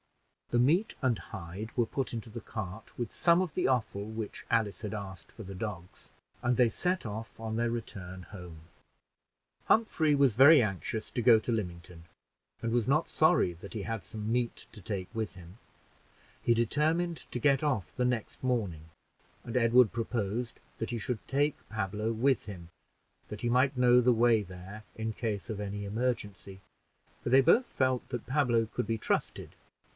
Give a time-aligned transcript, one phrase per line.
[0.49, 4.45] The meat and hide were put into the cart, with some of the offal which
[4.49, 6.09] Alice had asked for the dogs,
[6.41, 8.61] and they set off on their return home.
[9.65, 12.03] Humphrey was very anxious to go to Lymington,
[12.61, 15.59] and was not sorry that he had some meat to take with him:
[16.43, 18.85] he determined to get off the next morning,
[19.45, 22.69] and Edward proposed that he should take Pablo with him,
[23.29, 26.59] that he might know the way there in case of any emergency,
[27.21, 29.51] for they both felt that Pablo could be trusted.